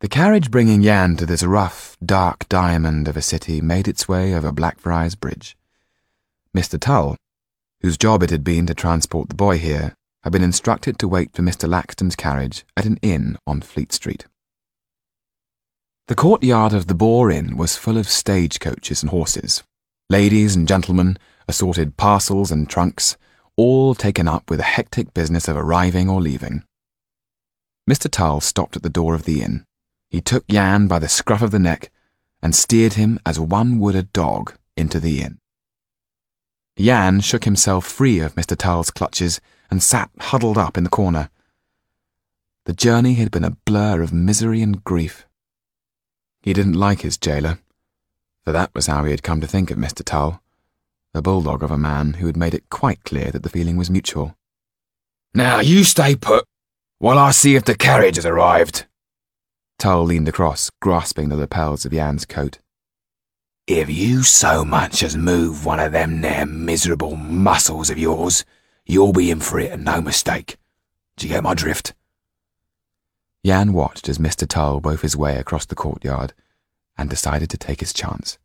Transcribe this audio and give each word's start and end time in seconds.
The 0.00 0.08
carriage 0.08 0.52
bringing 0.52 0.80
Yann 0.82 1.16
to 1.16 1.26
this 1.26 1.42
rough, 1.42 1.96
dark 2.04 2.48
diamond 2.48 3.08
of 3.08 3.16
a 3.16 3.22
city 3.22 3.60
made 3.60 3.88
its 3.88 4.06
way 4.06 4.32
over 4.32 4.52
Blackfriars 4.52 5.16
Bridge. 5.16 5.56
Mr. 6.56 6.78
Tull, 6.78 7.16
whose 7.80 7.98
job 7.98 8.22
it 8.22 8.30
had 8.30 8.44
been 8.44 8.64
to 8.66 8.74
transport 8.74 9.28
the 9.28 9.34
boy 9.34 9.58
here, 9.58 9.96
had 10.22 10.32
been 10.32 10.44
instructed 10.44 11.00
to 11.00 11.08
wait 11.08 11.32
for 11.32 11.42
Mr. 11.42 11.68
Laxton's 11.68 12.14
carriage 12.14 12.64
at 12.76 12.86
an 12.86 12.98
inn 13.02 13.38
on 13.44 13.60
Fleet 13.60 13.92
Street. 13.92 14.26
The 16.06 16.14
courtyard 16.14 16.72
of 16.72 16.86
the 16.86 16.94
Boar 16.94 17.32
Inn 17.32 17.56
was 17.56 17.76
full 17.76 17.98
of 17.98 18.08
stagecoaches 18.08 19.02
and 19.02 19.10
horses, 19.10 19.64
ladies 20.08 20.54
and 20.54 20.68
gentlemen, 20.68 21.18
assorted 21.48 21.96
parcels 21.96 22.52
and 22.52 22.70
trunks, 22.70 23.16
all 23.56 23.96
taken 23.96 24.28
up 24.28 24.48
with 24.48 24.60
the 24.60 24.64
hectic 24.64 25.12
business 25.12 25.48
of 25.48 25.56
arriving 25.56 26.08
or 26.08 26.20
leaving. 26.20 26.62
Mr. 27.90 28.08
Tull 28.08 28.40
stopped 28.40 28.76
at 28.76 28.84
the 28.84 28.88
door 28.88 29.14
of 29.14 29.24
the 29.24 29.42
inn. 29.42 29.64
He 30.08 30.20
took 30.20 30.44
Yann 30.48 30.88
by 30.88 30.98
the 30.98 31.08
scruff 31.08 31.42
of 31.42 31.50
the 31.50 31.58
neck 31.58 31.90
and 32.42 32.54
steered 32.54 32.94
him 32.94 33.18
as 33.26 33.38
one 33.38 33.78
would 33.78 33.94
a 33.94 34.02
dog 34.02 34.54
into 34.76 35.00
the 35.00 35.20
inn. 35.20 35.38
Yann 36.76 37.20
shook 37.20 37.44
himself 37.44 37.84
free 37.84 38.20
of 38.20 38.34
Mr. 38.36 38.56
Tull's 38.56 38.90
clutches 38.90 39.40
and 39.70 39.82
sat 39.82 40.10
huddled 40.18 40.56
up 40.56 40.78
in 40.78 40.84
the 40.84 40.90
corner. 40.90 41.28
The 42.64 42.72
journey 42.72 43.14
had 43.14 43.30
been 43.30 43.44
a 43.44 43.56
blur 43.64 44.02
of 44.02 44.12
misery 44.12 44.62
and 44.62 44.82
grief. 44.84 45.26
He 46.40 46.52
didn't 46.52 46.74
like 46.74 47.00
his 47.00 47.18
jailer, 47.18 47.58
for 48.44 48.52
that 48.52 48.74
was 48.74 48.86
how 48.86 49.04
he 49.04 49.10
had 49.10 49.22
come 49.22 49.40
to 49.40 49.46
think 49.46 49.70
of 49.70 49.76
Mr. 49.76 50.04
Tull, 50.04 50.40
a 51.12 51.20
bulldog 51.20 51.62
of 51.62 51.70
a 51.70 51.78
man 51.78 52.14
who 52.14 52.26
had 52.26 52.36
made 52.36 52.54
it 52.54 52.70
quite 52.70 53.02
clear 53.04 53.30
that 53.30 53.42
the 53.42 53.50
feeling 53.50 53.76
was 53.76 53.90
mutual. 53.90 54.36
Now 55.34 55.60
you 55.60 55.84
stay 55.84 56.14
put 56.14 56.44
while 56.98 57.18
I 57.18 57.32
see 57.32 57.56
if 57.56 57.64
the 57.64 57.76
carriage 57.76 58.16
has 58.16 58.26
arrived. 58.26 58.86
Tull 59.78 60.04
leaned 60.04 60.28
across, 60.28 60.70
grasping 60.80 61.28
the 61.28 61.36
lapels 61.36 61.84
of 61.84 61.92
Yann's 61.92 62.24
coat. 62.24 62.58
If 63.68 63.88
you 63.88 64.24
so 64.24 64.64
much 64.64 65.02
as 65.02 65.16
move 65.16 65.64
one 65.64 65.78
of 65.78 65.92
them 65.92 66.20
there 66.20 66.46
miserable 66.46 67.14
muscles 67.16 67.88
of 67.88 67.98
yours, 67.98 68.44
you'll 68.86 69.12
be 69.12 69.30
in 69.30 69.40
for 69.40 69.60
it 69.60 69.70
and 69.70 69.84
no 69.84 70.00
mistake. 70.00 70.56
Do 71.16 71.26
you 71.26 71.34
get 71.34 71.44
my 71.44 71.54
drift? 71.54 71.94
Yann 73.44 73.72
watched 73.72 74.08
as 74.08 74.18
Mr. 74.18 74.48
Tull 74.48 74.80
wove 74.80 75.02
his 75.02 75.16
way 75.16 75.36
across 75.36 75.66
the 75.66 75.76
courtyard 75.76 76.32
and 76.96 77.08
decided 77.08 77.48
to 77.50 77.56
take 77.56 77.80
his 77.80 77.92
chance. 77.92 78.36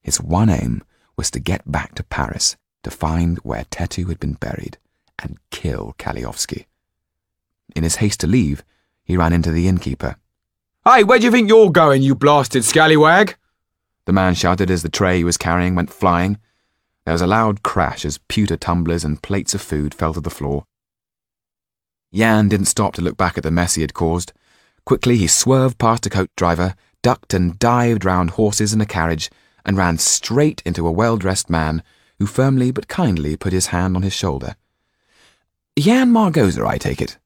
His 0.00 0.20
one 0.20 0.48
aim 0.48 0.84
was 1.16 1.30
to 1.32 1.40
get 1.40 1.70
back 1.70 1.94
to 1.96 2.04
Paris 2.04 2.56
to 2.84 2.90
find 2.90 3.38
where 3.38 3.64
Tetu 3.64 4.08
had 4.08 4.20
been 4.20 4.34
buried 4.34 4.78
and 5.18 5.38
kill 5.50 5.94
Kalliovski. 5.98 6.66
In 7.74 7.82
his 7.82 7.96
haste 7.96 8.20
to 8.20 8.26
leave, 8.26 8.62
he 9.04 9.16
ran 9.16 9.32
into 9.32 9.50
the 9.50 9.66
innkeeper. 9.66 10.16
Hey, 10.84 11.04
where 11.04 11.20
do 11.20 11.26
you 11.26 11.30
think 11.30 11.48
you're 11.48 11.70
going, 11.70 12.02
you 12.02 12.16
blasted 12.16 12.64
scallywag? 12.64 13.36
The 14.04 14.12
man 14.12 14.34
shouted 14.34 14.68
as 14.68 14.82
the 14.82 14.88
tray 14.88 15.18
he 15.18 15.22
was 15.22 15.36
carrying 15.36 15.76
went 15.76 15.92
flying. 15.92 16.40
There 17.04 17.12
was 17.12 17.22
a 17.22 17.26
loud 17.28 17.62
crash 17.62 18.04
as 18.04 18.18
pewter 18.26 18.56
tumblers 18.56 19.04
and 19.04 19.22
plates 19.22 19.54
of 19.54 19.62
food 19.62 19.94
fell 19.94 20.12
to 20.12 20.20
the 20.20 20.28
floor. 20.28 20.64
Yann 22.10 22.48
didn't 22.48 22.66
stop 22.66 22.94
to 22.94 23.00
look 23.00 23.16
back 23.16 23.38
at 23.38 23.44
the 23.44 23.50
mess 23.52 23.76
he 23.76 23.82
had 23.82 23.94
caused. 23.94 24.32
Quickly 24.84 25.16
he 25.16 25.28
swerved 25.28 25.78
past 25.78 26.04
a 26.06 26.10
coach 26.10 26.30
driver, 26.36 26.74
ducked 27.00 27.32
and 27.32 27.60
dived 27.60 28.04
round 28.04 28.30
horses 28.30 28.72
and 28.72 28.82
a 28.82 28.86
carriage, 28.86 29.30
and 29.64 29.76
ran 29.76 29.98
straight 29.98 30.62
into 30.64 30.88
a 30.88 30.92
well-dressed 30.92 31.48
man 31.48 31.84
who 32.18 32.26
firmly 32.26 32.72
but 32.72 32.88
kindly 32.88 33.36
put 33.36 33.52
his 33.52 33.66
hand 33.66 33.94
on 33.94 34.02
his 34.02 34.12
shoulder. 34.12 34.56
Yann 35.76 36.10
Margoza, 36.10 36.66
I 36.66 36.76
take 36.76 37.00
it, 37.00 37.18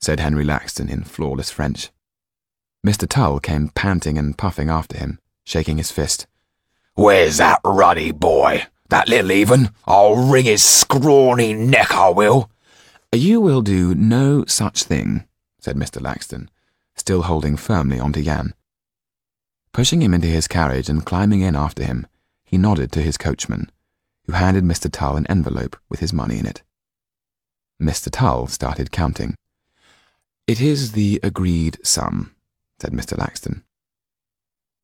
said 0.00 0.18
Henry 0.18 0.44
Laxton 0.44 0.90
in 0.90 1.04
flawless 1.04 1.52
French. 1.52 1.92
Mr. 2.86 3.08
Tull 3.08 3.40
came 3.40 3.68
panting 3.70 4.16
and 4.16 4.38
puffing 4.38 4.70
after 4.70 4.96
him, 4.96 5.18
shaking 5.42 5.78
his 5.78 5.90
fist. 5.90 6.28
Where's 6.94 7.38
that 7.38 7.60
ruddy 7.64 8.12
boy? 8.12 8.66
That 8.90 9.08
little 9.08 9.32
even? 9.32 9.70
I'll 9.86 10.14
wring 10.14 10.44
his 10.44 10.62
scrawny 10.62 11.52
neck, 11.52 11.90
I 11.92 12.10
will. 12.10 12.48
You 13.12 13.40
will 13.40 13.62
do 13.62 13.92
no 13.96 14.44
such 14.44 14.84
thing, 14.84 15.24
said 15.58 15.74
Mr. 15.74 16.00
Laxton, 16.00 16.48
still 16.94 17.22
holding 17.22 17.56
firmly 17.56 17.98
on 17.98 18.12
to 18.12 18.20
Yann. 18.20 18.54
Pushing 19.72 20.00
him 20.00 20.14
into 20.14 20.28
his 20.28 20.46
carriage 20.46 20.88
and 20.88 21.04
climbing 21.04 21.40
in 21.40 21.56
after 21.56 21.82
him, 21.82 22.06
he 22.44 22.56
nodded 22.56 22.92
to 22.92 23.02
his 23.02 23.18
coachman, 23.18 23.68
who 24.26 24.32
handed 24.32 24.62
Mr. 24.62 24.90
Tull 24.90 25.16
an 25.16 25.26
envelope 25.26 25.76
with 25.88 25.98
his 25.98 26.12
money 26.12 26.38
in 26.38 26.46
it. 26.46 26.62
Mr. 27.82 28.12
Tull 28.12 28.46
started 28.46 28.92
counting. 28.92 29.34
It 30.46 30.60
is 30.60 30.92
the 30.92 31.18
agreed 31.24 31.78
sum, 31.82 32.35
said 32.80 32.92
Mr. 32.92 33.16
Laxton. 33.18 33.62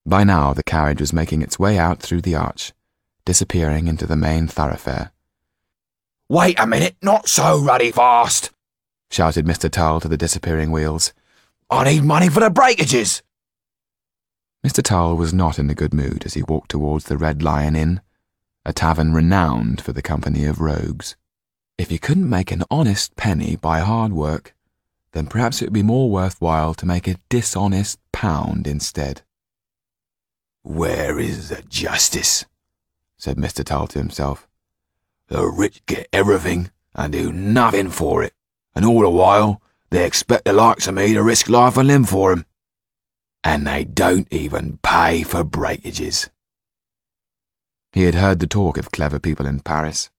By 0.04 0.24
now 0.24 0.52
the 0.52 0.62
carriage 0.62 1.00
was 1.00 1.12
making 1.12 1.42
its 1.42 1.58
way 1.58 1.78
out 1.78 2.00
through 2.00 2.22
the 2.22 2.34
arch, 2.34 2.72
disappearing 3.24 3.86
into 3.86 4.06
the 4.06 4.16
main 4.16 4.48
thoroughfare. 4.48 5.12
Wait 6.28 6.58
a 6.58 6.66
minute, 6.66 6.96
not 7.02 7.28
so 7.28 7.58
ruddy 7.58 7.92
fast, 7.92 8.50
shouted 9.10 9.46
Mr. 9.46 9.70
Tull 9.70 10.00
to 10.00 10.08
the 10.08 10.16
disappearing 10.16 10.70
wheels. 10.70 11.12
I 11.70 11.84
need 11.84 12.04
money 12.04 12.28
for 12.28 12.40
the 12.40 12.50
breakages. 12.50 13.22
Mr. 14.66 14.82
Tull 14.82 15.16
was 15.16 15.34
not 15.34 15.58
in 15.58 15.68
a 15.68 15.74
good 15.74 15.92
mood 15.92 16.24
as 16.24 16.34
he 16.34 16.42
walked 16.42 16.70
towards 16.70 17.06
the 17.06 17.18
Red 17.18 17.42
Lion 17.42 17.76
Inn, 17.76 18.00
a 18.64 18.72
tavern 18.72 19.12
renowned 19.12 19.80
for 19.80 19.92
the 19.92 20.02
company 20.02 20.44
of 20.44 20.60
rogues. 20.60 21.16
If 21.78 21.90
he 21.90 21.98
couldn't 21.98 22.28
make 22.28 22.52
an 22.52 22.62
honest 22.70 23.16
penny 23.16 23.56
by 23.56 23.80
hard 23.80 24.12
work, 24.12 24.54
then 25.12 25.26
perhaps 25.26 25.60
it 25.60 25.66
would 25.66 25.72
be 25.72 25.82
more 25.82 26.10
worthwhile 26.10 26.74
to 26.74 26.86
make 26.86 27.06
a 27.06 27.16
dishonest 27.28 27.98
pound 28.12 28.66
instead. 28.66 29.22
Where 30.62 31.18
is 31.18 31.48
the 31.48 31.62
justice? 31.62 32.44
said 33.16 33.36
Mr. 33.36 33.64
Tull 33.64 33.86
to 33.88 33.98
himself. 33.98 34.48
The 35.28 35.46
rich 35.46 35.84
get 35.86 36.08
everything 36.12 36.70
and 36.94 37.12
do 37.12 37.32
nothing 37.32 37.90
for 37.90 38.22
it, 38.22 38.34
and 38.74 38.84
all 38.84 39.00
the 39.00 39.10
while 39.10 39.62
they 39.90 40.06
expect 40.06 40.44
the 40.44 40.52
likes 40.52 40.86
of 40.86 40.94
me 40.94 41.14
to 41.14 41.22
risk 41.22 41.48
life 41.48 41.76
and 41.76 41.88
limb 41.88 42.04
for 42.04 42.32
'em. 42.32 42.46
And 43.44 43.66
they 43.66 43.84
don't 43.84 44.28
even 44.30 44.78
pay 44.82 45.22
for 45.22 45.44
breakages. 45.44 46.30
He 47.92 48.04
had 48.04 48.14
heard 48.14 48.38
the 48.38 48.46
talk 48.46 48.78
of 48.78 48.90
clever 48.90 49.18
people 49.18 49.46
in 49.46 49.60
Paris, 49.60 50.10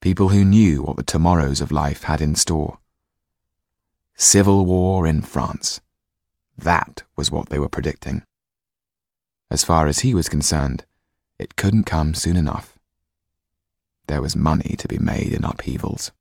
people 0.00 0.28
who 0.28 0.44
knew 0.44 0.82
what 0.82 0.96
the 0.96 1.02
tomorrows 1.02 1.60
of 1.60 1.72
life 1.72 2.02
had 2.02 2.20
in 2.20 2.34
store. 2.34 2.78
Civil 4.22 4.64
war 4.64 5.04
in 5.04 5.20
France. 5.20 5.80
That 6.56 7.02
was 7.16 7.32
what 7.32 7.48
they 7.48 7.58
were 7.58 7.68
predicting. 7.68 8.22
As 9.50 9.64
far 9.64 9.88
as 9.88 9.98
he 9.98 10.14
was 10.14 10.28
concerned, 10.28 10.84
it 11.40 11.56
couldn't 11.56 11.84
come 11.84 12.14
soon 12.14 12.36
enough. 12.36 12.78
There 14.06 14.22
was 14.22 14.36
money 14.36 14.76
to 14.78 14.86
be 14.86 14.98
made 14.98 15.32
in 15.32 15.44
upheavals. 15.44 16.12